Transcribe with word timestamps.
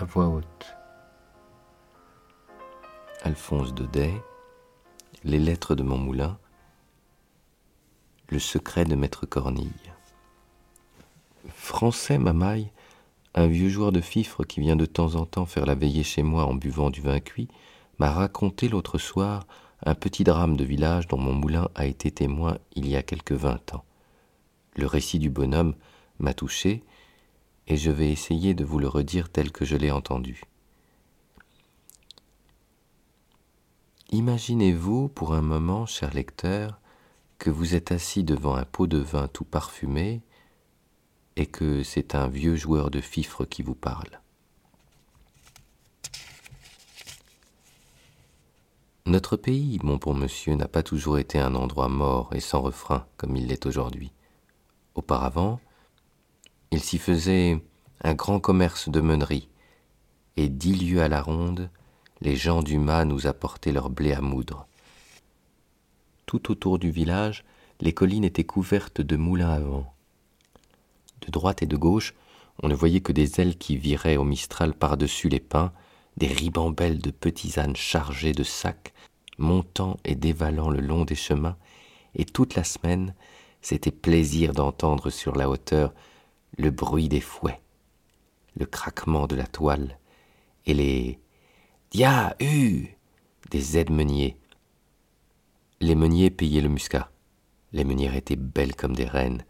à 0.00 0.04
voix 0.04 0.28
haute. 0.28 0.76
Alphonse 3.22 3.74
Daudet, 3.74 4.14
Les 5.24 5.38
lettres 5.38 5.74
de 5.74 5.82
mon 5.82 5.98
moulin, 5.98 6.38
Le 8.28 8.38
secret 8.38 8.86
de 8.86 8.94
Maître 8.94 9.26
Cornille. 9.26 9.92
Français 11.48 12.16
Mamaille, 12.16 12.70
un 13.34 13.46
vieux 13.46 13.68
joueur 13.68 13.92
de 13.92 14.00
fifre 14.00 14.44
qui 14.44 14.60
vient 14.60 14.76
de 14.76 14.86
temps 14.86 15.16
en 15.16 15.26
temps 15.26 15.44
faire 15.44 15.66
la 15.66 15.74
veillée 15.74 16.04
chez 16.04 16.22
moi 16.22 16.44
en 16.44 16.54
buvant 16.54 16.88
du 16.88 17.02
vin 17.02 17.20
cuit, 17.20 17.48
m'a 17.98 18.10
raconté 18.10 18.68
l'autre 18.68 18.96
soir 18.96 19.46
un 19.84 19.94
petit 19.94 20.24
drame 20.24 20.56
de 20.56 20.64
village 20.64 21.08
dont 21.08 21.18
mon 21.18 21.34
moulin 21.34 21.68
a 21.74 21.84
été 21.84 22.10
témoin 22.10 22.56
il 22.74 22.88
y 22.88 22.96
a 22.96 23.02
quelque 23.02 23.34
vingt 23.34 23.74
ans. 23.74 23.84
Le 24.76 24.86
récit 24.86 25.18
du 25.18 25.28
bonhomme 25.28 25.74
m'a 26.18 26.32
touché, 26.32 26.84
et 27.70 27.76
je 27.76 27.92
vais 27.92 28.10
essayer 28.10 28.52
de 28.52 28.64
vous 28.64 28.80
le 28.80 28.88
redire 28.88 29.28
tel 29.28 29.52
que 29.52 29.64
je 29.64 29.76
l'ai 29.76 29.92
entendu. 29.92 30.42
Imaginez-vous 34.10 35.08
pour 35.08 35.34
un 35.34 35.40
moment, 35.40 35.86
cher 35.86 36.12
lecteur, 36.12 36.80
que 37.38 37.48
vous 37.48 37.76
êtes 37.76 37.92
assis 37.92 38.24
devant 38.24 38.56
un 38.56 38.64
pot 38.64 38.88
de 38.88 38.98
vin 38.98 39.28
tout 39.28 39.44
parfumé 39.44 40.20
et 41.36 41.46
que 41.46 41.84
c'est 41.84 42.16
un 42.16 42.26
vieux 42.26 42.56
joueur 42.56 42.90
de 42.90 43.00
fifre 43.00 43.44
qui 43.44 43.62
vous 43.62 43.76
parle. 43.76 44.20
Notre 49.06 49.36
pays, 49.36 49.78
mon 49.84 49.96
bon 49.96 50.12
monsieur, 50.12 50.56
n'a 50.56 50.66
pas 50.66 50.82
toujours 50.82 51.18
été 51.18 51.38
un 51.38 51.54
endroit 51.54 51.88
mort 51.88 52.34
et 52.34 52.40
sans 52.40 52.62
refrain 52.62 53.06
comme 53.16 53.36
il 53.36 53.46
l'est 53.46 53.64
aujourd'hui. 53.64 54.10
Auparavant, 54.96 55.60
il 56.70 56.82
s'y 56.82 56.98
faisait 56.98 57.60
un 58.02 58.14
grand 58.14 58.40
commerce 58.40 58.88
de 58.88 59.00
meunerie, 59.00 59.48
et 60.36 60.48
dix 60.48 60.74
lieues 60.74 61.02
à 61.02 61.08
la 61.08 61.20
ronde, 61.20 61.70
les 62.20 62.36
gens 62.36 62.62
du 62.62 62.78
mât 62.78 63.04
nous 63.04 63.26
apportaient 63.26 63.72
leur 63.72 63.90
blé 63.90 64.12
à 64.12 64.20
moudre. 64.20 64.66
Tout 66.26 66.50
autour 66.50 66.78
du 66.78 66.90
village, 66.90 67.44
les 67.80 67.92
collines 67.92 68.24
étaient 68.24 68.44
couvertes 68.44 69.00
de 69.00 69.16
moulins 69.16 69.50
à 69.50 69.60
vent. 69.60 69.92
De 71.22 71.30
droite 71.30 71.62
et 71.62 71.66
de 71.66 71.76
gauche, 71.76 72.14
on 72.62 72.68
ne 72.68 72.74
voyait 72.74 73.00
que 73.00 73.12
des 73.12 73.40
ailes 73.40 73.56
qui 73.56 73.76
viraient 73.76 74.16
au 74.16 74.24
mistral 74.24 74.74
par-dessus 74.74 75.28
les 75.28 75.40
pins, 75.40 75.72
des 76.16 76.28
ribambelles 76.28 77.00
de 77.00 77.10
petits 77.10 77.58
ânes 77.58 77.76
chargés 77.76 78.32
de 78.32 78.44
sacs, 78.44 78.92
montant 79.38 79.96
et 80.04 80.14
dévalant 80.14 80.70
le 80.70 80.80
long 80.80 81.04
des 81.04 81.14
chemins, 81.14 81.56
et 82.14 82.24
toute 82.24 82.54
la 82.54 82.64
semaine, 82.64 83.14
c'était 83.62 83.90
plaisir 83.90 84.52
d'entendre 84.52 85.10
sur 85.10 85.34
la 85.36 85.48
hauteur 85.48 85.92
le 86.56 86.70
bruit 86.70 87.08
des 87.08 87.20
fouets, 87.20 87.60
le 88.56 88.66
craquement 88.66 89.26
de 89.26 89.36
la 89.36 89.46
toile 89.46 89.98
et 90.66 90.74
les 90.74 91.20
Dia, 91.90 92.36
hu 92.40 92.96
des 93.50 93.76
aides-meuniers. 93.76 94.36
Les 95.80 95.96
meuniers 95.96 96.30
payaient 96.30 96.60
le 96.60 96.68
muscat. 96.68 97.10
Les 97.72 97.82
meunières 97.82 98.14
étaient 98.14 98.36
belles 98.36 98.76
comme 98.76 98.94
des 98.94 99.06
reines, 99.06 99.44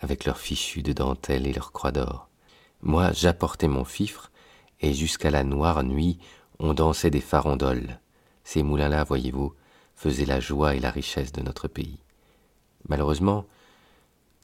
avec 0.00 0.24
leurs 0.24 0.38
fichus 0.38 0.82
de 0.82 0.92
dentelle 0.92 1.44
et 1.46 1.52
leurs 1.52 1.72
croix 1.72 1.90
d'or. 1.90 2.28
Moi, 2.82 3.10
j'apportais 3.12 3.66
mon 3.66 3.84
fifre, 3.84 4.30
et 4.80 4.94
jusqu'à 4.94 5.30
la 5.30 5.42
noire 5.42 5.82
nuit, 5.82 6.18
on 6.60 6.72
dansait 6.72 7.10
des 7.10 7.20
farandoles. 7.20 7.98
Ces 8.44 8.62
moulins-là, 8.62 9.02
voyez-vous, 9.02 9.52
faisaient 9.96 10.24
la 10.24 10.38
joie 10.38 10.76
et 10.76 10.80
la 10.80 10.90
richesse 10.90 11.32
de 11.32 11.42
notre 11.42 11.66
pays. 11.66 11.98
Malheureusement, 12.88 13.44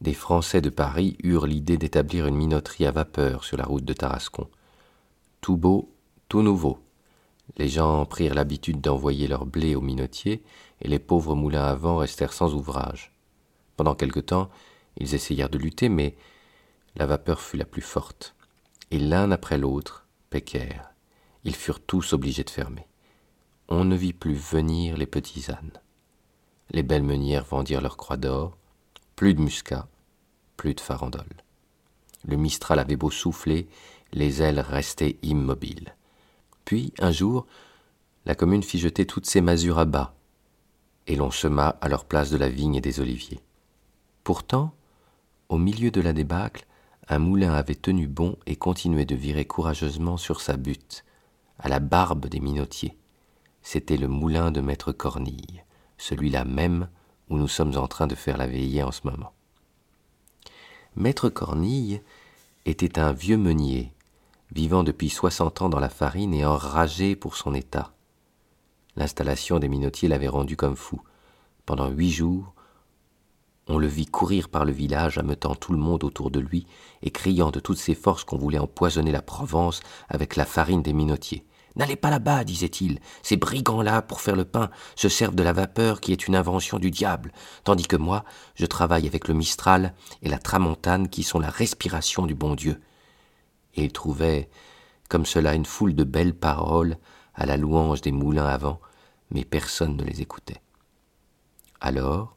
des 0.00 0.14
Français 0.14 0.60
de 0.60 0.70
Paris 0.70 1.16
eurent 1.22 1.46
l'idée 1.46 1.77
d'établir 1.77 2.27
une 2.27 2.36
minoterie 2.36 2.86
à 2.86 2.91
vapeur 2.91 3.44
sur 3.44 3.56
la 3.56 3.64
route 3.64 3.84
de 3.84 3.92
Tarascon. 3.92 4.48
Tout 5.40 5.56
beau, 5.56 5.92
tout 6.28 6.42
nouveau, 6.42 6.78
les 7.56 7.68
gens 7.68 8.05
prirent 8.05 8.34
l'habitude 8.34 8.80
d'envoyer 8.80 9.27
leur 9.27 9.46
blé 9.46 9.74
aux 9.74 9.80
minotiers, 9.80 10.42
et 10.80 10.89
les 10.89 10.98
pauvres 10.98 11.34
moulins 11.34 11.64
à 11.64 11.74
vent 11.74 11.96
restèrent 11.96 12.33
sans 12.33 12.55
ouvrage. 12.55 13.12
Pendant 13.77 13.95
quelque 13.95 14.20
temps, 14.20 14.50
ils 14.96 15.14
essayèrent 15.14 15.48
de 15.48 15.58
lutter, 15.58 15.89
mais 15.89 16.17
la 16.96 17.06
vapeur 17.06 17.40
fut 17.40 17.56
la 17.56 17.64
plus 17.64 17.83
forte, 17.83 18.34
et 18.90 18.98
l'un 18.98 19.30
après 19.30 19.58
l'autre 19.58 20.06
péquèrent. 20.30 20.92
Ils 21.44 21.55
furent 21.55 21.80
tous 21.80 22.12
obligés 22.12 22.44
de 22.44 22.50
fermer. 22.50 22.86
On 23.68 23.84
ne 23.84 23.96
vit 23.96 24.12
plus 24.12 24.34
venir 24.34 24.96
les 24.96 25.06
petits 25.06 25.50
ânes. 25.50 25.80
Les 26.70 26.83
belles 26.83 27.02
meunières 27.02 27.44
vendirent 27.44 27.80
leurs 27.80 27.96
croix 27.96 28.17
d'or, 28.17 28.56
plus 29.18 29.34
de 29.34 29.40
muscat, 29.40 29.89
plus 30.56 30.74
de 30.74 30.80
farandole. 30.80 31.42
Le 32.24 32.36
Mistral 32.36 32.79
avait 32.79 32.95
beau 32.95 33.11
souffler, 33.11 33.67
les 34.12 34.42
ailes 34.42 34.61
restaient 34.61 35.18
immobiles. 35.24 35.96
Puis, 36.64 36.92
un 37.01 37.11
jour, 37.11 37.45
la 38.27 38.36
commune 38.36 38.62
fit 38.62 38.79
jeter 38.79 39.06
toutes 39.06 39.27
ses 39.27 39.40
masures 39.40 39.80
à 39.80 39.86
bas, 39.86 40.14
et 41.08 41.17
l'on 41.17 41.33
sema 41.33 41.70
à 41.80 41.89
leur 41.89 42.05
place 42.05 42.30
de 42.30 42.36
la 42.36 42.48
vigne 42.48 42.77
et 42.77 42.80
des 42.80 43.01
oliviers. 43.01 43.40
Pourtant, 44.23 44.73
au 45.48 45.58
milieu 45.58 45.90
de 45.90 46.00
la 46.00 46.12
débâcle, 46.12 46.64
un 47.08 47.18
moulin 47.18 47.55
avait 47.55 47.74
tenu 47.74 48.06
bon 48.06 48.36
et 48.46 48.55
continuait 48.55 49.05
de 49.05 49.17
virer 49.17 49.46
courageusement 49.46 50.17
sur 50.17 50.40
sa 50.40 50.56
butte, 50.56 51.05
à 51.58 51.68
la 51.68 51.80
barbe 51.80 52.29
des 52.29 52.39
minotiers. 52.39 52.96
C'était 53.62 53.96
le 53.96 54.06
moulin 54.06 54.52
de 54.52 54.61
maître 54.61 54.92
Cornille, 54.92 55.64
celui-là 55.96 56.45
même 56.45 56.89
où 57.30 57.39
nous 57.39 57.48
sommes 57.48 57.77
en 57.77 57.89
train 57.89 58.06
de 58.06 58.14
faire 58.14 58.36
la 58.36 58.46
veillée 58.46 58.83
en 58.83 58.92
ce 58.92 59.00
moment. 59.05 59.33
Maître 60.96 61.28
Cornille 61.28 62.02
était 62.64 62.98
un 62.98 63.12
vieux 63.12 63.36
meunier 63.36 63.92
vivant 64.52 64.83
depuis 64.83 65.11
soixante 65.11 65.62
ans 65.62 65.68
dans 65.68 65.80
la 65.80 65.88
farine 65.88 66.34
et 66.34 66.44
enragé 66.44 67.17
pour 67.17 67.36
son 67.36 67.55
état. 67.55 67.92
L'installation 68.96 69.58
des 69.58 69.68
minotiers 69.68 70.08
l'avait 70.08 70.28
rendu 70.28 70.56
comme 70.56 70.77
fou. 70.77 71.00
Pendant 71.67 71.88
huit 71.88 72.11
jours, 72.11 72.55
on 73.68 73.78
le 73.78 73.86
vit 73.86 74.06
courir 74.06 74.48
par 74.48 74.64
le 74.64 74.72
village, 74.72 75.18
ameutant 75.18 75.55
tout 75.55 75.72
le 75.72 75.78
monde 75.78 76.02
autour 76.02 76.30
de 76.30 76.40
lui 76.40 76.67
et 77.02 77.11
criant 77.11 77.50
de 77.50 77.61
toutes 77.61 77.78
ses 77.78 77.94
forces 77.94 78.24
qu'on 78.24 78.38
voulait 78.38 78.58
empoisonner 78.58 79.12
la 79.12 79.22
Provence 79.22 79.80
avec 80.08 80.36
la 80.36 80.46
farine 80.46 80.83
des 80.83 80.94
minotiers. 80.94 81.44
N'allez 81.77 81.96
pas 81.96 82.11
là-bas, 82.11 82.45
disait-il. 82.45 82.98
Ces 83.23 83.36
brigands-là, 83.36 84.02
pour 84.02 84.20
faire 84.20 84.36
le 84.36 84.45
pain, 84.45 84.70
se 84.96 85.08
servent 85.08 85.36
de 85.36 85.42
la 85.42 85.52
vapeur 85.52 86.01
qui 86.01 86.12
est 86.12 86.27
une 86.27 86.36
invention 86.36 86.79
du 86.79 86.90
diable, 86.90 87.33
tandis 87.64 87.86
que 87.86 87.96
moi, 87.96 88.24
je 88.55 88.67
travaille 88.67 89.06
avec 89.06 89.29
le 89.29 89.34
Mistral 89.34 89.95
et 90.23 90.29
la 90.29 90.39
Tramontane 90.39 91.08
qui 91.08 91.23
sont 91.23 91.39
la 91.39 91.51
respiration 91.51 92.27
du 92.27 92.34
bon 92.34 92.55
Dieu 92.55 92.80
et 93.79 93.84
il 93.84 93.92
trouvait 93.92 94.48
comme 95.08 95.24
cela 95.24 95.55
une 95.55 95.64
foule 95.64 95.95
de 95.95 96.05
belles 96.05 96.34
paroles 96.34 96.98
à 97.34 97.46
la 97.46 97.56
louange 97.56 98.00
des 98.00 98.12
moulins 98.12 98.46
à 98.46 98.58
vent, 98.58 98.80
mais 99.30 99.45
personne 99.45 99.96
ne 99.96 100.05
les 100.05 100.20
écoutait. 100.20 100.61
Alors, 101.80 102.36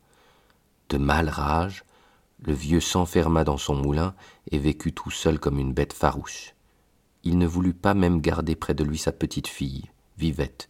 de 0.89 0.97
mal 0.97 1.29
rage, 1.29 1.83
le 2.39 2.53
vieux 2.53 2.79
s'enferma 2.79 3.43
dans 3.43 3.57
son 3.57 3.75
moulin 3.75 4.13
et 4.51 4.59
vécut 4.59 4.93
tout 4.93 5.11
seul 5.11 5.39
comme 5.39 5.59
une 5.59 5.73
bête 5.73 5.93
farouche. 5.93 6.53
Il 7.23 7.37
ne 7.37 7.45
voulut 7.45 7.73
pas 7.73 7.93
même 7.93 8.21
garder 8.21 8.55
près 8.55 8.73
de 8.73 8.83
lui 8.83 8.97
sa 8.97 9.11
petite 9.11 9.47
fille, 9.47 9.89
Vivette, 10.17 10.69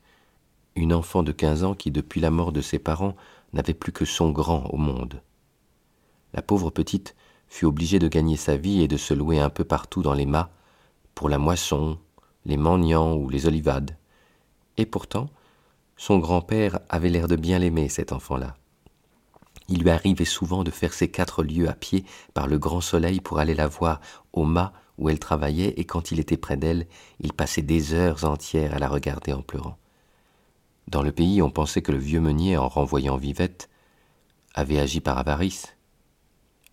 une 0.76 0.94
enfant 0.94 1.24
de 1.24 1.32
quinze 1.32 1.64
ans 1.64 1.76
qui, 1.76 1.92
depuis 1.92 2.22
la 2.22 2.32
mort 2.32 2.52
de 2.52 2.62
ses 2.62 2.80
parents, 2.80 3.16
n'avait 3.54 3.74
plus 3.74 3.92
que 3.92 4.06
son 4.06 4.32
grand 4.32 4.66
au 4.68 4.78
monde. 4.78 5.22
La 6.34 6.42
pauvre 6.42 6.70
petite 6.70 7.16
fut 7.48 7.66
obligée 7.66 8.00
de 8.00 8.08
gagner 8.08 8.38
sa 8.38 8.56
vie 8.56 8.82
et 8.82 8.88
de 8.88 8.98
se 8.98 9.14
louer 9.14 9.40
un 9.40 9.50
peu 9.50 9.64
partout 9.64 10.02
dans 10.02 10.14
les 10.14 10.26
mâts, 10.26 10.52
pour 11.16 11.30
la 11.30 11.38
moisson, 11.38 12.00
les 12.46 12.58
mendiants 12.58 13.16
ou 13.16 13.30
les 13.30 13.46
olivades. 13.46 13.98
Et 14.78 14.86
pourtant, 14.86 15.30
son 15.98 16.18
grand-père 16.18 16.80
avait 16.90 17.10
l'air 17.10 17.28
de 17.28 17.36
bien 17.36 17.60
l'aimer, 17.60 17.90
cet 17.90 18.12
enfant-là. 18.12 18.56
Il 19.68 19.84
lui 19.84 19.90
arrivait 19.90 20.26
souvent 20.26 20.64
de 20.64 20.72
faire 20.72 20.94
ses 20.94 21.12
quatre 21.12 21.44
lieues 21.44 21.70
à 21.70 21.74
pied 21.74 22.06
par 22.34 22.48
le 22.48 22.58
grand 22.58 22.82
soleil 22.82 23.22
pour 23.22 23.40
aller 23.40 23.54
la 23.54 23.68
voir 23.68 24.02
au 24.34 24.44
mât 24.44 24.74
où 25.02 25.10
elle 25.10 25.20
travaillait, 25.20 25.74
et 25.78 25.84
quand 25.84 26.12
il 26.12 26.20
était 26.20 26.38
près 26.38 26.58
d'elle, 26.58 26.86
il 27.20 27.34
passait 27.34 27.64
des 27.64 27.94
heures 27.94 28.24
entières 28.24 28.76
à 28.76 28.80
la 28.80 28.88
regarder 28.88 29.34
en 29.34 29.42
pleurant. 29.42 29.78
Dans 30.88 31.02
le 31.02 31.12
pays, 31.12 31.42
on 31.42 31.50
pensait 31.50 31.82
que 31.82 31.92
le 31.92 31.98
vieux 31.98 32.22
meunier, 32.22 32.56
en 32.56 32.68
renvoyant 32.68 33.18
Vivette, 33.18 33.68
avait 34.54 34.80
agi 34.80 35.02
par 35.02 35.18
avarice, 35.18 35.76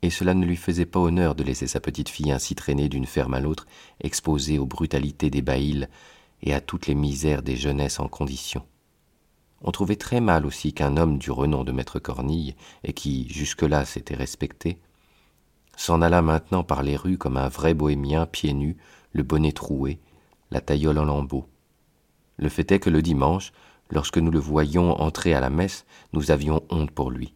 et 0.03 0.11
cela 0.11 0.35
ne 0.35 0.45
lui 0.45 0.57
faisait 0.57 0.87
pas 0.87 1.01
honneur 1.01 1.35
de 1.35 1.43
laisser 1.43 1.67
sa 1.67 1.81
petite 1.81 2.11
fille 2.11 2.31
ainsi 2.31 2.55
traîner 2.55 2.91
d'une 2.91 3.07
ferme 3.07 3.33
à 3.33 3.41
l'autre, 3.41 3.67
exposée 4.01 4.59
aux 4.59 4.67
brutalités 4.67 5.31
des 5.31 5.43
baïles 5.43 5.89
et 6.43 6.53
à 6.53 6.61
toutes 6.61 6.87
les 6.87 6.95
misères 6.95 7.43
des 7.43 7.57
jeunesses 7.57 7.99
en 7.99 8.09
condition. 8.09 8.65
On 9.63 9.73
trouvait 9.73 9.97
très 9.97 10.21
mal 10.21 10.45
aussi 10.45 10.75
qu'un 10.75 10.99
homme 10.99 11.19
du 11.19 11.31
renom 11.31 11.65
de 11.65 11.73
maître 11.73 11.99
Cornille, 11.99 12.55
et 12.85 12.93
qui 12.93 13.27
jusque-là 13.29 13.87
s'était 13.87 14.15
respecté, 14.15 14.79
s'en 15.79 16.03
alla 16.03 16.23
maintenant 16.23 16.65
par 16.65 16.83
les 16.83 16.97
rues 16.97 17.19
comme 17.19 17.37
un 17.37 17.49
vrai 17.49 17.73
bohémien 17.73 18.27
pieds 18.27 18.53
nus, 18.53 18.77
le 19.13 19.23
bonnet 19.23 19.53
troué, 19.53 20.01
la 20.51 20.61
taillole 20.61 20.99
en 20.99 21.05
lambeaux. 21.05 21.49
Le 22.37 22.49
fait 22.49 22.73
est 22.73 22.81
que 22.81 22.91
le 22.91 23.01
dimanche, 23.01 23.53
lorsque 23.89 24.19
nous 24.19 24.33
le 24.33 24.41
voyions 24.41 25.01
entrer 25.01 25.35
à 25.35 25.41
la 25.41 25.51
messe, 25.51 25.87
nous 26.13 26.33
avions 26.33 26.65
honte 26.69 26.91
pour 26.91 27.13
lui. 27.13 27.33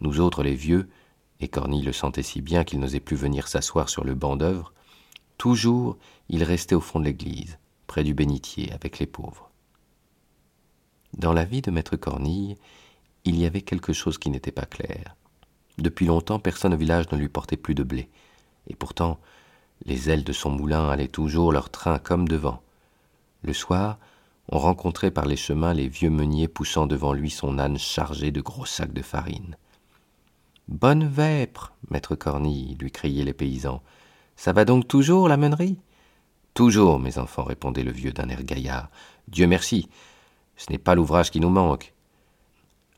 Nous 0.00 0.20
autres 0.20 0.44
les 0.44 0.54
vieux, 0.54 0.88
et 1.40 1.48
Cornille 1.48 1.82
le 1.82 1.92
sentait 1.92 2.22
si 2.22 2.40
bien 2.40 2.62
qu'il 2.62 2.78
n'osait 2.78 3.00
plus 3.00 3.16
venir 3.16 3.48
s'asseoir 3.48 3.88
sur 3.88 4.04
le 4.04 4.14
banc 4.14 4.36
d'œuvre, 4.36 4.72
toujours 5.36 5.98
il 6.28 6.44
restait 6.44 6.76
au 6.76 6.80
fond 6.80 7.00
de 7.00 7.06
l'église, 7.06 7.58
près 7.88 8.04
du 8.04 8.14
bénitier, 8.14 8.72
avec 8.72 9.00
les 9.00 9.06
pauvres. 9.06 9.50
Dans 11.18 11.32
la 11.32 11.44
vie 11.44 11.60
de 11.60 11.72
maître 11.72 11.96
Cornille, 11.96 12.56
il 13.24 13.36
y 13.36 13.46
avait 13.46 13.62
quelque 13.62 13.92
chose 13.92 14.16
qui 14.16 14.30
n'était 14.30 14.52
pas 14.52 14.64
clair. 14.64 15.16
Depuis 15.80 16.06
longtemps, 16.06 16.38
personne 16.38 16.74
au 16.74 16.76
village 16.76 17.10
ne 17.10 17.16
lui 17.16 17.28
portait 17.28 17.56
plus 17.56 17.74
de 17.74 17.82
blé, 17.82 18.10
et 18.68 18.74
pourtant, 18.74 19.18
les 19.86 20.10
ailes 20.10 20.24
de 20.24 20.32
son 20.32 20.50
moulin 20.50 20.88
allaient 20.88 21.08
toujours 21.08 21.52
leur 21.52 21.70
train 21.70 21.98
comme 21.98 22.28
devant. 22.28 22.62
Le 23.42 23.54
soir, 23.54 23.98
on 24.50 24.58
rencontrait 24.58 25.10
par 25.10 25.24
les 25.24 25.36
chemins 25.36 25.72
les 25.72 25.88
vieux 25.88 26.10
meuniers 26.10 26.48
poussant 26.48 26.86
devant 26.86 27.14
lui 27.14 27.30
son 27.30 27.58
âne 27.58 27.78
chargé 27.78 28.30
de 28.30 28.40
gros 28.40 28.66
sacs 28.66 28.92
de 28.92 29.00
farine. 29.00 29.56
Bonne 30.68 31.06
vêpre, 31.06 31.72
maître 31.88 32.14
Cornille, 32.14 32.76
lui 32.78 32.90
criaient 32.90 33.24
les 33.24 33.32
paysans. 33.32 33.82
Ça 34.36 34.52
va 34.52 34.64
donc 34.64 34.86
toujours, 34.86 35.28
la 35.28 35.36
meunerie? 35.36 35.78
Toujours, 36.52 36.98
mes 36.98 37.18
enfants, 37.18 37.44
répondait 37.44 37.84
le 37.84 37.92
vieux 37.92 38.12
d'un 38.12 38.28
air 38.28 38.42
gaillard. 38.42 38.90
Dieu 39.28 39.46
merci, 39.46 39.88
ce 40.56 40.70
n'est 40.70 40.78
pas 40.78 40.94
l'ouvrage 40.94 41.30
qui 41.30 41.40
nous 41.40 41.48
manque. 41.48 41.94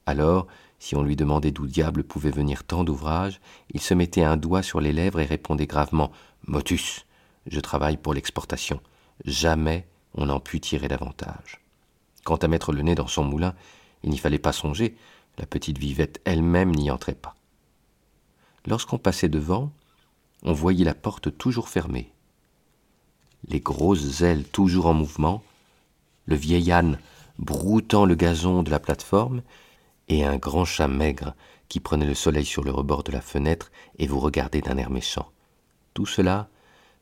Alors, 0.06 0.46
si 0.78 0.96
on 0.96 1.02
lui 1.02 1.16
demandait 1.16 1.52
d'où 1.52 1.66
diable 1.66 2.02
pouvait 2.02 2.30
venir 2.30 2.64
tant 2.64 2.84
d'ouvrages, 2.84 3.40
il 3.72 3.80
se 3.80 3.94
mettait 3.94 4.24
un 4.24 4.36
doigt 4.36 4.62
sur 4.62 4.80
les 4.80 4.92
lèvres 4.92 5.20
et 5.20 5.26
répondait 5.26 5.66
gravement 5.66 6.10
Motus, 6.46 7.06
je 7.46 7.60
travaille 7.60 7.96
pour 7.96 8.14
l'exportation. 8.14 8.80
Jamais 9.24 9.86
on 10.14 10.26
n'en 10.26 10.40
put 10.40 10.60
tirer 10.60 10.88
davantage. 10.88 11.60
Quant 12.24 12.36
à 12.36 12.48
mettre 12.48 12.72
le 12.72 12.82
nez 12.82 12.94
dans 12.94 13.06
son 13.06 13.24
moulin, 13.24 13.54
il 14.02 14.10
n'y 14.10 14.18
fallait 14.18 14.38
pas 14.38 14.52
songer, 14.52 14.96
la 15.38 15.46
petite 15.46 15.78
vivette 15.78 16.20
elle-même 16.24 16.72
n'y 16.72 16.90
entrait 16.90 17.14
pas. 17.14 17.36
Lorsqu'on 18.66 18.98
passait 18.98 19.28
devant, 19.28 19.72
on 20.42 20.52
voyait 20.52 20.84
la 20.84 20.94
porte 20.94 21.36
toujours 21.36 21.68
fermée, 21.68 22.12
les 23.48 23.60
grosses 23.60 24.20
ailes 24.22 24.44
toujours 24.44 24.86
en 24.86 24.94
mouvement, 24.94 25.42
le 26.26 26.36
vieil 26.36 26.70
âne 26.70 26.98
broutant 27.38 28.04
le 28.04 28.14
gazon 28.14 28.62
de 28.62 28.70
la 28.70 28.78
plateforme, 28.78 29.42
et 30.08 30.24
un 30.24 30.36
grand 30.36 30.64
chat 30.64 30.88
maigre 30.88 31.34
qui 31.68 31.80
prenait 31.80 32.06
le 32.06 32.14
soleil 32.14 32.44
sur 32.44 32.64
le 32.64 32.70
rebord 32.70 33.02
de 33.02 33.12
la 33.12 33.20
fenêtre 33.20 33.70
et 33.98 34.06
vous 34.06 34.20
regardait 34.20 34.60
d'un 34.60 34.76
air 34.76 34.90
méchant. 34.90 35.30
Tout 35.94 36.06
cela 36.06 36.48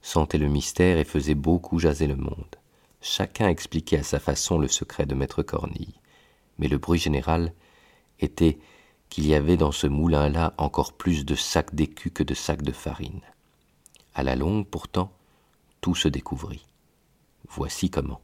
sentait 0.02 0.38
le 0.38 0.48
mystère 0.48 0.98
et 0.98 1.04
faisait 1.04 1.34
beaucoup 1.34 1.78
jaser 1.78 2.06
le 2.06 2.16
monde. 2.16 2.56
Chacun 3.00 3.48
expliquait 3.48 3.98
à 3.98 4.02
sa 4.02 4.20
façon 4.20 4.58
le 4.58 4.68
secret 4.68 5.06
de 5.06 5.14
maître 5.14 5.42
Cornille. 5.42 6.00
Mais 6.58 6.68
le 6.68 6.78
bruit 6.78 6.98
général 6.98 7.52
était 8.18 8.58
qu'il 9.08 9.26
y 9.26 9.34
avait 9.34 9.56
dans 9.56 9.72
ce 9.72 9.86
moulin-là 9.86 10.54
encore 10.58 10.92
plus 10.92 11.24
de 11.24 11.34
sacs 11.34 11.74
d'écus 11.74 12.12
que 12.14 12.22
de 12.22 12.34
sacs 12.34 12.62
de 12.62 12.72
farine. 12.72 13.22
À 14.14 14.22
la 14.22 14.36
longue, 14.36 14.66
pourtant, 14.66 15.10
tout 15.80 15.94
se 15.94 16.08
découvrit. 16.08 16.66
Voici 17.48 17.90
comment. 17.90 18.20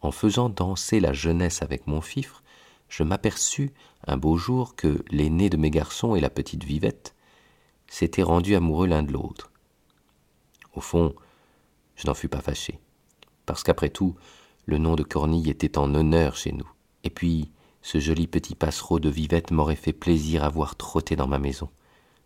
En 0.00 0.10
faisant 0.10 0.48
danser 0.48 0.98
la 0.98 1.12
jeunesse 1.12 1.62
avec 1.62 1.86
mon 1.86 2.00
fifre, 2.00 2.42
je 2.92 3.04
m'aperçus 3.04 3.72
un 4.06 4.18
beau 4.18 4.36
jour 4.36 4.76
que 4.76 5.02
l'aîné 5.10 5.48
de 5.48 5.56
mes 5.56 5.70
garçons 5.70 6.14
et 6.14 6.20
la 6.20 6.28
petite 6.28 6.62
Vivette 6.62 7.14
s'étaient 7.86 8.22
rendus 8.22 8.54
amoureux 8.54 8.86
l'un 8.86 9.02
de 9.02 9.10
l'autre. 9.10 9.50
Au 10.74 10.82
fond, 10.82 11.14
je 11.96 12.06
n'en 12.06 12.12
fus 12.12 12.28
pas 12.28 12.42
fâché, 12.42 12.80
parce 13.46 13.62
qu'après 13.62 13.88
tout, 13.88 14.14
le 14.66 14.76
nom 14.76 14.94
de 14.94 15.04
Cornille 15.04 15.48
était 15.48 15.78
en 15.78 15.94
honneur 15.94 16.36
chez 16.36 16.52
nous. 16.52 16.70
Et 17.02 17.08
puis, 17.08 17.50
ce 17.80 17.98
joli 17.98 18.26
petit 18.26 18.54
passereau 18.54 19.00
de 19.00 19.08
Vivette 19.08 19.52
m'aurait 19.52 19.74
fait 19.74 19.94
plaisir 19.94 20.44
à 20.44 20.50
voir 20.50 20.76
trotter 20.76 21.16
dans 21.16 21.26
ma 21.26 21.38
maison. 21.38 21.70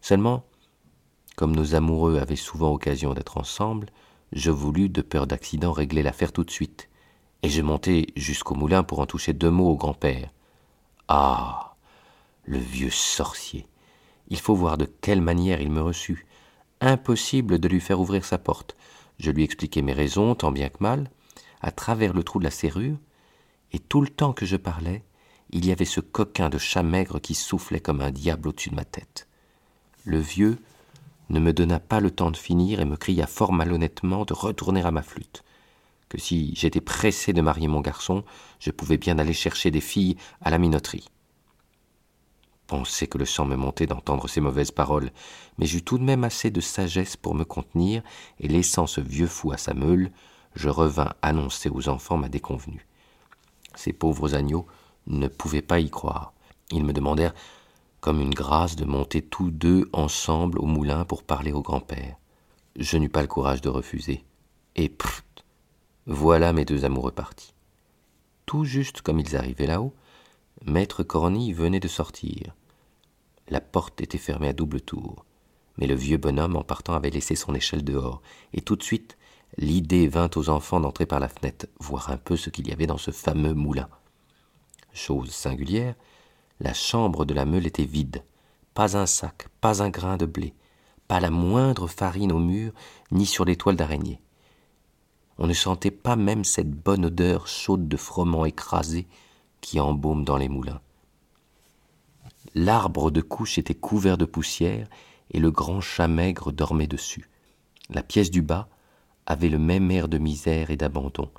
Seulement, 0.01 0.45
comme 1.37 1.55
nos 1.55 1.77
amoureux 1.77 2.19
avaient 2.19 2.35
souvent 2.35 2.73
occasion 2.73 3.15
d'être 3.15 3.39
ensemble, 3.39 3.91
je 4.33 4.51
voulus, 4.51 4.89
de 4.89 5.01
peur 5.01 5.29
d'accident, 5.29 5.71
régler 5.71 6.03
l'affaire 6.03 6.33
tout 6.33 6.43
de 6.43 6.51
suite, 6.51 6.89
et 7.45 7.49
je 7.51 7.63
montai 7.63 8.09
jusqu'au 8.17 8.57
moulin 8.57 8.83
pour 8.83 8.99
en 8.99 9.07
toucher 9.07 9.33
deux 9.33 9.51
mots 9.51 9.71
au 9.71 9.77
grand-père. 9.77 10.33
Ah. 11.09 11.77
Le 12.45 12.59
vieux 12.59 12.91
sorcier. 12.91 13.67
Il 14.29 14.39
faut 14.39 14.55
voir 14.55 14.77
de 14.77 14.87
quelle 14.87 15.21
manière 15.21 15.61
il 15.61 15.71
me 15.71 15.81
reçut. 15.81 16.27
Impossible 16.81 17.59
de 17.59 17.69
lui 17.69 17.81
faire 17.81 18.01
ouvrir 18.01 18.25
sa 18.25 18.39
porte. 18.39 18.77
Je 19.19 19.31
lui 19.31 19.45
expliquai 19.45 19.83
mes 19.83 19.93
raisons, 19.93 20.35
tant 20.35 20.53
bien 20.53 20.69
que 20.69 20.79
mal, 20.81 21.11
à 21.61 21.71
travers 21.71 22.13
le 22.13 22.23
trou 22.23 22.39
de 22.39 22.45
la 22.45 22.51
serrure, 22.51 22.99
et 23.73 23.79
tout 23.79 24.01
le 24.01 24.09
temps 24.09 24.33
que 24.33 24.47
je 24.47 24.57
parlais, 24.57 25.05
il 25.51 25.65
y 25.65 25.73
avait 25.73 25.85
ce 25.85 26.01
coquin 26.01 26.49
de 26.49 26.59
chat 26.59 26.83
maigre 26.83 27.21
qui 27.21 27.35
soufflait 27.35 27.81
comme 27.81 28.01
un 28.01 28.11
diable 28.11 28.49
au-dessus 28.49 28.71
de 28.71 28.75
ma 28.75 28.85
tête. 28.85 29.29
Le 30.05 30.19
vieux 30.19 30.59
ne 31.31 31.41
me 31.41 31.53
donna 31.53 31.81
pas 31.81 32.01
le 32.01 32.11
temps 32.11 32.31
de 32.31 32.37
finir 32.37 32.81
et 32.81 32.85
me 32.85 32.97
cria 32.97 33.27
fort 33.27 33.53
malhonnêtement 33.53 34.25
de 34.25 34.35
retourner 34.35 34.83
à 34.83 34.91
ma 34.91 35.03
flûte, 35.03 35.45
que 36.09 36.19
si 36.19 36.55
j'étais 36.55 36.81
pressé 36.81 37.33
de 37.33 37.41
marier 37.41 37.69
mon 37.69 37.81
garçon, 37.81 38.25
je 38.59 38.71
pouvais 38.71 38.99
bien 38.99 39.19
aller 39.19 39.33
chercher 39.33 39.71
des 39.71 39.81
filles 39.81 40.17
à 40.41 40.51
la 40.51 40.59
minoterie. 40.59 41.09
Pensez 42.67 43.07
que 43.07 43.19
le 43.19 43.25
sang 43.25 43.45
me 43.45 43.57
montait 43.57 43.87
d'entendre 43.87 44.29
ces 44.29 44.41
mauvaises 44.41 44.73
paroles, 44.73 45.13
mais 45.59 45.67
j'eus 45.67 45.83
tout 45.83 45.99
de 45.99 46.05
même 46.05 46.25
assez 46.25 46.51
de 46.51 46.61
sagesse 46.61 47.17
pour 47.17 47.35
me 47.35 47.45
contenir, 47.45 48.03
et 48.41 48.49
laissant 48.49 48.87
ce 48.87 49.01
vieux 49.01 49.29
fou 49.29 49.53
à 49.53 49.57
sa 49.57 49.73
meule, 49.73 50.11
je 50.57 50.69
revins 50.69 51.13
annoncer 51.23 51.69
aux 51.69 51.89
enfants 51.89 52.17
ma 52.17 52.29
déconvenue. 52.29 52.87
Ces 53.77 53.93
pauvres 53.93 54.35
agneaux 54.35 54.67
ne 55.07 55.29
pouvaient 55.29 55.63
pas 55.63 55.79
y 55.79 55.91
croire. 55.91 56.33
Ils 56.73 56.85
me 56.85 56.93
demandèrent 56.93 57.35
comme 58.01 58.21
une 58.21 58.35
grâce 58.35 58.77
de 58.77 58.85
monter 58.85 59.23
tous 59.23 59.51
deux 59.51 59.89
ensemble 59.93 60.59
au 60.59 60.67
moulin 60.67 61.05
pour 61.05 61.23
parler 61.23 61.53
au 61.53 61.63
grand-père. 61.63 62.17
Je 62.77 62.99
n'eus 62.99 63.09
pas 63.09 63.23
le 63.23 63.29
courage 63.29 63.61
de 63.61 63.69
refuser. 63.69 64.25
Et 64.77 64.89
prrrt, 64.89 65.26
voilà 66.07 66.53
mes 66.53 66.65
deux 66.65 66.85
amoureux 66.85 67.11
partis. 67.11 67.53
Tout 68.47 68.65
juste 68.65 69.03
comme 69.03 69.19
ils 69.19 69.37
arrivaient 69.37 69.67
là-haut, 69.67 69.93
maître 70.65 71.03
Cornille 71.03 71.53
venait 71.53 71.81
de 71.81 71.89
sortir. 71.89 72.55
La 73.49 73.61
porte 73.61 74.01
était 74.01 74.17
fermée 74.17 74.49
à 74.49 74.53
double 74.53 74.81
tour, 74.81 75.25
mais 75.79 75.89
le 75.89 75.97
vieux 75.97 76.17
bonhomme 76.17 76.55
en 76.55 76.63
partant 76.63 76.95
avait 76.95 77.11
laissé 77.11 77.35
son 77.35 77.57
échelle 77.57 77.83
dehors, 77.83 78.23
et 78.53 78.61
tout 78.61 78.77
de 78.77 78.85
suite 78.85 79.19
l'idée 79.59 80.07
vint 80.07 80.31
aux 80.37 80.49
enfants 80.49 80.79
d'entrer 80.79 81.07
par 81.07 81.19
la 81.19 81.29
fenêtre, 81.29 81.67
voir 81.81 82.11
un 82.11 82.19
peu 82.19 82.37
ce 82.37 82.51
qu'il 82.51 82.69
y 82.69 82.73
avait 82.73 82.87
dans 82.87 82.99
ce 82.99 83.11
fameux 83.11 83.55
moulin. 83.55 83.89
Chose 84.93 85.31
singulière, 85.31 85.97
la 86.61 86.73
chambre 86.73 87.25
de 87.25 87.35
la 87.35 87.45
meule 87.45 87.67
était 87.67 87.85
vide. 87.85 88.23
Pas 88.75 88.97
un 88.97 89.07
sac, 89.07 89.49
pas 89.61 89.83
un 89.83 89.91
grain 89.91 90.17
de 90.17 90.27
blé, 90.27 90.55
pas 91.09 91.19
la 91.19 91.31
moindre 91.31 91.89
farine 91.89 92.33
au 92.33 92.39
mur, 92.39 92.73
ni 93.11 93.27
sur 93.27 93.45
les 93.45 93.57
toiles 93.57 93.77
d'araignée. 93.77 94.21
On 95.39 95.47
ne 95.47 95.53
sentait 95.53 95.91
pas 95.91 96.17
même 96.17 96.45
cette 96.45 96.71
bonne 96.71 97.07
odeur 97.07 97.47
chaude 97.47 97.89
de 97.89 97.97
froment 97.97 98.45
écrasé 98.45 99.07
qui 99.61 99.81
embaume 99.81 100.25
dans 100.25 100.37
les 100.37 100.49
moulins. 100.49 100.81
L'arbre 102.55 103.11
de 103.11 103.21
couche 103.21 103.59
était 103.59 103.75
couvert 103.75 104.17
de 104.17 104.25
poussière 104.25 104.89
et 105.31 105.39
le 105.39 105.51
grand 105.51 105.81
chat 105.81 106.09
maigre 106.09 106.53
dormait 106.53 106.87
dessus. 106.87 107.29
La 107.91 108.03
pièce 108.03 108.31
du 108.31 108.43
bas 108.43 108.69
avait 109.27 109.49
le 109.49 109.59
même 109.59 109.91
air 109.91 110.09
de 110.09 110.19
misère 110.19 110.71
et 110.71 110.77
d'abandon. 110.77 111.31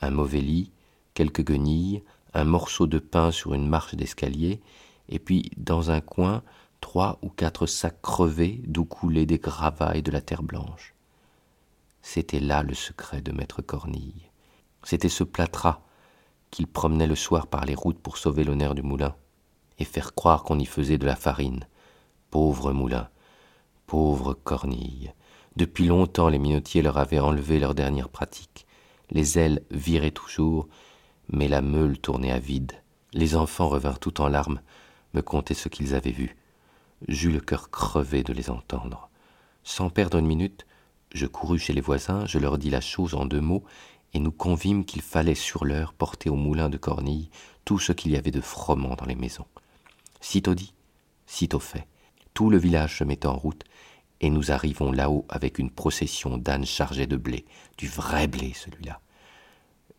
Un 0.00 0.10
mauvais 0.10 0.40
lit, 0.40 0.70
quelques 1.14 1.44
guenilles, 1.44 2.02
un 2.34 2.44
morceau 2.44 2.86
de 2.86 2.98
pain 2.98 3.30
sur 3.30 3.54
une 3.54 3.68
marche 3.68 3.94
d'escalier, 3.94 4.60
et 5.08 5.18
puis 5.18 5.50
dans 5.56 5.90
un 5.90 6.00
coin 6.00 6.42
trois 6.80 7.18
ou 7.22 7.28
quatre 7.28 7.66
sacs 7.66 8.00
crevés 8.02 8.62
d'où 8.66 8.84
coulaient 8.84 9.26
des 9.26 9.38
gravats 9.38 9.96
et 9.96 10.02
de 10.02 10.10
la 10.10 10.20
terre 10.20 10.42
blanche. 10.42 10.94
C'était 12.02 12.40
là 12.40 12.62
le 12.62 12.74
secret 12.74 13.20
de 13.20 13.32
maître 13.32 13.62
Cornille. 13.62 14.30
C'était 14.82 15.08
ce 15.08 15.24
plâtras 15.24 15.80
qu'il 16.50 16.66
promenait 16.66 17.06
le 17.06 17.14
soir 17.14 17.46
par 17.46 17.64
les 17.64 17.74
routes 17.74 18.00
pour 18.00 18.16
sauver 18.16 18.44
l'honneur 18.44 18.74
du 18.74 18.82
moulin 18.82 19.14
et 19.78 19.84
faire 19.84 20.14
croire 20.14 20.42
qu'on 20.42 20.58
y 20.58 20.66
faisait 20.66 20.98
de 20.98 21.06
la 21.06 21.16
farine. 21.16 21.66
Pauvre 22.30 22.72
moulin, 22.72 23.08
pauvre 23.86 24.34
Cornille. 24.34 25.12
Depuis 25.56 25.86
longtemps 25.86 26.28
les 26.28 26.38
minotiers 26.38 26.82
leur 26.82 26.98
avaient 26.98 27.18
enlevé 27.18 27.58
leur 27.58 27.74
dernière 27.74 28.08
pratique. 28.08 28.66
Les 29.10 29.38
ailes 29.38 29.62
viraient 29.70 30.10
toujours, 30.10 30.68
mais 31.28 31.48
la 31.48 31.60
meule 31.60 31.98
tournait 31.98 32.30
à 32.32 32.38
vide. 32.38 32.72
Les 33.12 33.34
enfants 33.34 33.68
revinrent 33.68 33.98
tout 33.98 34.20
en 34.20 34.28
larmes, 34.28 34.60
me 35.14 35.22
conter 35.22 35.54
ce 35.54 35.68
qu'ils 35.68 35.94
avaient 35.94 36.12
vu. 36.12 36.36
J'eus 37.08 37.32
le 37.32 37.40
cœur 37.40 37.70
crevé 37.70 38.22
de 38.22 38.32
les 38.32 38.50
entendre. 38.50 39.10
Sans 39.64 39.90
perdre 39.90 40.18
une 40.18 40.26
minute, 40.26 40.66
je 41.12 41.26
courus 41.26 41.62
chez 41.62 41.72
les 41.72 41.80
voisins, 41.80 42.26
je 42.26 42.38
leur 42.38 42.58
dis 42.58 42.70
la 42.70 42.80
chose 42.80 43.14
en 43.14 43.26
deux 43.26 43.40
mots, 43.40 43.64
et 44.12 44.20
nous 44.20 44.32
convîmes 44.32 44.84
qu'il 44.84 45.02
fallait 45.02 45.34
sur 45.34 45.64
l'heure 45.64 45.92
porter 45.92 46.30
au 46.30 46.36
moulin 46.36 46.68
de 46.68 46.76
Cornille 46.76 47.30
tout 47.64 47.78
ce 47.78 47.92
qu'il 47.92 48.12
y 48.12 48.16
avait 48.16 48.30
de 48.30 48.40
froment 48.40 48.96
dans 48.96 49.06
les 49.06 49.14
maisons. 49.14 49.46
Sitôt 50.20 50.54
dit, 50.54 50.74
sitôt 51.26 51.60
fait. 51.60 51.86
Tout 52.34 52.50
le 52.50 52.58
village 52.58 52.98
se 52.98 53.04
met 53.04 53.26
en 53.26 53.36
route, 53.36 53.64
et 54.20 54.30
nous 54.30 54.50
arrivons 54.50 54.92
là-haut 54.92 55.24
avec 55.28 55.58
une 55.58 55.70
procession 55.70 56.36
d'ânes 56.36 56.66
chargés 56.66 57.06
de 57.06 57.16
blé, 57.16 57.44
du 57.78 57.88
vrai 57.88 58.26
blé 58.26 58.52
celui-là. 58.54 59.00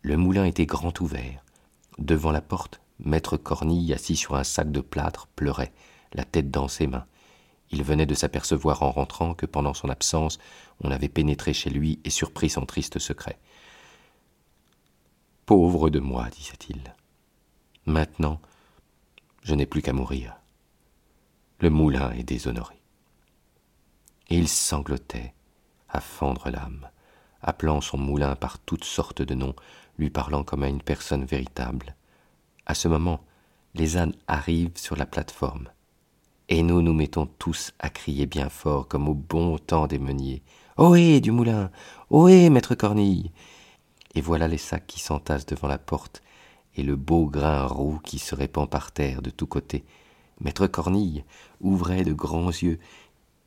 Le 0.02 0.18
moulin 0.18 0.46
était 0.46 0.66
grand 0.66 1.00
ouvert. 1.02 1.44
Devant 1.98 2.32
la 2.32 2.42
porte, 2.42 2.82
maître 3.00 3.38
Cornille, 3.38 3.94
assis 3.94 4.16
sur 4.16 4.36
un 4.36 4.44
sac 4.44 4.72
de 4.72 4.82
plâtre, 4.82 5.28
pleurait, 5.36 5.74
la 6.14 6.24
tête 6.24 6.52
dans 6.52 6.68
ses 6.68 6.88
mains. 6.88 7.06
Il 7.72 7.84
venait 7.84 8.06
de 8.06 8.16
s'apercevoir 8.16 8.84
en 8.84 8.92
rentrant 8.92 9.34
que 9.34 9.46
pendant 9.46 9.74
son 9.74 9.90
absence, 9.90 10.40
on 10.84 10.92
avait 10.92 11.10
pénétré 11.10 11.54
chez 11.54 11.70
lui 11.70 12.00
et 12.04 12.10
surpris 12.10 12.50
son 12.50 12.66
triste 12.66 13.00
secret. 13.00 13.40
Pauvre 15.46 15.90
de 15.90 16.00
moi, 16.00 16.30
disait-il. 16.30 16.96
Maintenant, 17.86 18.40
je 19.44 19.56
n'ai 19.56 19.66
plus 19.66 19.82
qu'à 19.82 19.94
mourir. 19.94 20.38
Le 21.60 21.70
moulin 21.70 22.12
est 22.12 22.24
déshonoré. 22.24 22.82
Et 24.30 24.38
il 24.38 24.48
sanglotait, 24.48 25.34
à 25.90 26.00
fendre 26.00 26.50
l'âme, 26.50 26.90
appelant 27.42 27.82
son 27.82 27.98
moulin 27.98 28.36
par 28.36 28.60
toutes 28.60 28.84
sortes 28.84 29.22
de 29.22 29.34
noms, 29.34 29.56
lui 29.98 30.10
parlant 30.10 30.44
comme 30.44 30.64
à 30.64 30.68
une 30.68 30.82
personne 30.82 31.26
véritable. 31.26 31.96
À 32.66 32.74
ce 32.74 32.88
moment, 32.88 33.24
les 33.74 33.98
ânes 33.98 34.16
arrivent 34.28 34.78
sur 34.78 34.96
la 34.96 35.06
plateforme, 35.06 35.70
et 36.52 36.64
nous 36.64 36.82
nous 36.82 36.94
mettons 36.94 37.28
tous 37.40 37.72
à 37.80 37.90
crier 37.90 38.26
bien 38.26 38.50
fort, 38.50 38.90
comme 38.90 39.08
au 39.08 39.14
bon 39.14 39.58
temps 39.58 39.88
des 39.88 40.00
meuniers. 40.00 40.44
Ohé, 40.78 41.22
du 41.22 41.32
moulin 41.32 41.72
Ohé, 42.10 42.50
maître 42.50 42.76
Cornille 42.76 43.32
Et 44.16 44.22
voilà 44.22 44.50
les 44.50 44.58
sacs 44.58 44.86
qui 44.86 45.00
s'entassent 45.00 45.46
devant 45.46 45.70
la 45.70 45.78
porte, 45.78 46.22
et 46.76 46.84
le 46.84 46.98
beau 46.98 47.26
grain 47.26 47.66
roux 47.66 48.00
qui 48.04 48.20
se 48.20 48.36
répand 48.36 48.70
par 48.70 48.92
terre 48.92 49.22
de 49.22 49.30
tous 49.30 49.46
côtés. 49.46 49.86
Maître 50.42 50.68
Cornille 50.68 51.24
ouvrait 51.62 52.04
de 52.04 52.12
grands 52.12 52.50
yeux. 52.50 52.80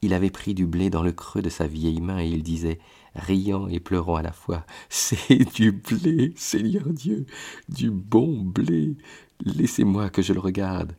Il 0.01 0.15
avait 0.15 0.31
pris 0.31 0.55
du 0.55 0.65
blé 0.65 0.89
dans 0.89 1.03
le 1.03 1.13
creux 1.13 1.43
de 1.43 1.51
sa 1.51 1.67
vieille 1.67 2.01
main 2.01 2.21
et 2.21 2.29
il 2.29 2.43
disait, 2.43 2.79
riant 3.15 3.69
et 3.69 3.81
pleurant 3.81 4.17
à 4.17 4.23
la 4.23 4.33
fois, 4.33 4.65
C'est 4.89 5.55
du 5.55 5.73
blé, 5.73 6.33
Seigneur 6.37 6.89
Dieu, 6.89 7.27
du 7.69 7.91
bon 7.91 8.41
blé. 8.41 8.97
Laissez-moi 9.45 10.09
que 10.09 10.23
je 10.23 10.33
le 10.33 10.41
regarde. 10.41 10.97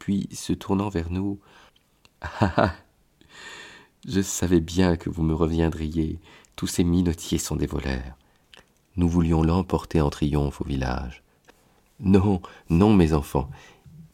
Puis, 0.00 0.28
se 0.32 0.54
tournant 0.54 0.88
vers 0.88 1.10
nous, 1.10 1.38
Ah 2.22 2.52
ah 2.56 2.74
Je 4.08 4.22
savais 4.22 4.60
bien 4.60 4.96
que 4.96 5.10
vous 5.10 5.22
me 5.22 5.34
reviendriez. 5.34 6.18
Tous 6.56 6.66
ces 6.66 6.84
minotiers 6.84 7.38
sont 7.38 7.54
des 7.54 7.66
voleurs. 7.66 8.16
Nous 8.96 9.08
voulions 9.08 9.42
l'emporter 9.42 10.00
en 10.00 10.10
triomphe 10.10 10.62
au 10.62 10.64
village. 10.64 11.22
Non, 12.00 12.40
non, 12.70 12.94
mes 12.94 13.12
enfants. 13.12 13.50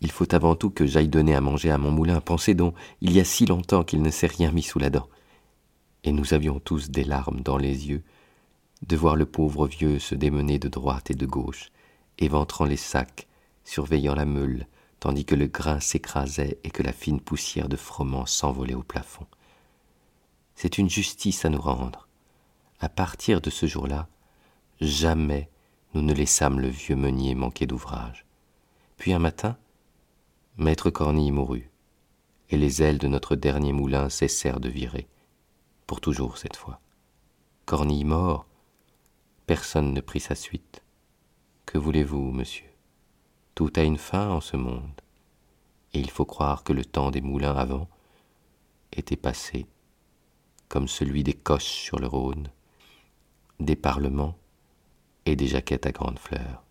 Il 0.00 0.10
faut 0.10 0.34
avant 0.34 0.56
tout 0.56 0.70
que 0.70 0.86
j'aille 0.86 1.08
donner 1.08 1.36
à 1.36 1.40
manger 1.40 1.70
à 1.70 1.78
mon 1.78 1.92
moulin. 1.92 2.20
Pensez 2.20 2.54
donc, 2.54 2.74
il 3.00 3.12
y 3.12 3.20
a 3.20 3.24
si 3.24 3.46
longtemps 3.46 3.84
qu'il 3.84 4.02
ne 4.02 4.10
s'est 4.10 4.26
rien 4.26 4.50
mis 4.50 4.62
sous 4.62 4.80
la 4.80 4.90
dent. 4.90 5.08
Et 6.02 6.10
nous 6.10 6.34
avions 6.34 6.58
tous 6.58 6.90
des 6.90 7.04
larmes 7.04 7.40
dans 7.40 7.58
les 7.58 7.88
yeux 7.88 8.02
de 8.86 8.96
voir 8.96 9.14
le 9.14 9.24
pauvre 9.24 9.68
vieux 9.68 10.00
se 10.00 10.16
démener 10.16 10.58
de 10.58 10.68
droite 10.68 11.12
et 11.12 11.14
de 11.14 11.26
gauche, 11.26 11.70
éventrant 12.18 12.64
les 12.64 12.76
sacs, 12.76 13.28
surveillant 13.64 14.14
la 14.14 14.26
meule, 14.26 14.66
tandis 15.06 15.25
que 15.25 15.36
le 15.36 15.46
grain 15.46 15.78
s'écrasait 15.78 16.58
et 16.64 16.70
que 16.70 16.82
la 16.82 16.90
fine 16.90 17.20
poussière 17.20 17.68
de 17.68 17.76
froment 17.76 18.26
s'envolait 18.26 18.75
au 18.75 18.82
plafond. 18.82 19.28
C'est 20.56 20.78
une 20.78 20.90
justice 20.90 21.44
à 21.44 21.48
nous 21.48 21.60
rendre. 21.60 22.08
À 22.80 22.88
partir 22.88 23.40
de 23.40 23.48
ce 23.48 23.66
jour-là, 23.66 24.08
jamais 24.80 25.48
nous 25.94 26.02
ne 26.02 26.12
laissâmes 26.12 26.58
le 26.58 26.66
vieux 26.66 26.96
meunier 26.96 27.36
manquer 27.36 27.68
d'ouvrage. 27.68 28.26
Puis 28.96 29.12
un 29.12 29.20
matin, 29.20 29.56
maître 30.56 30.90
Cornille 30.90 31.30
mourut, 31.30 31.70
et 32.50 32.56
les 32.56 32.82
ailes 32.82 32.98
de 32.98 33.06
notre 33.06 33.36
dernier 33.36 33.72
moulin 33.72 34.08
cessèrent 34.08 34.58
de 34.58 34.68
virer, 34.68 35.06
pour 35.86 36.00
toujours 36.00 36.36
cette 36.36 36.56
fois. 36.56 36.80
Cornille 37.64 38.04
mort, 38.04 38.44
personne 39.46 39.94
ne 39.94 40.00
prit 40.00 40.18
sa 40.18 40.34
suite. 40.34 40.82
Que 41.64 41.78
voulez-vous, 41.78 42.32
monsieur? 42.32 42.75
Tout 43.56 43.72
a 43.76 43.82
une 43.84 43.96
fin 43.96 44.28
en 44.28 44.42
ce 44.42 44.58
monde, 44.58 45.00
et 45.94 45.98
il 45.98 46.10
faut 46.10 46.26
croire 46.26 46.62
que 46.62 46.75
le 46.75 46.84
temps 46.84 47.10
des 47.10 47.22
moulins 47.22 47.56
avant 47.56 47.88
était 48.92 49.16
passé, 49.16 49.64
comme 50.68 50.88
celui 50.88 51.25
des 51.25 51.32
coches 51.32 51.64
sur 51.64 51.98
le 51.98 52.06
Rhône, 52.06 52.50
des 53.58 53.75
parlements 53.75 54.36
et 55.25 55.36
des 55.36 55.46
jaquettes 55.46 55.86
à 55.86 55.90
grandes 55.90 56.18
fleurs. 56.18 56.65